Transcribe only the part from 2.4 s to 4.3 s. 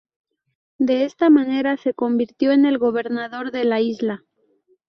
en el gobernador de la isla.